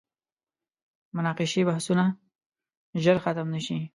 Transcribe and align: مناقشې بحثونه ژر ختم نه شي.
مناقشې 1.15 1.61
بحثونه 1.69 2.05
ژر 3.03 3.17
ختم 3.23 3.47
نه 3.55 3.59
شي. 3.65 3.79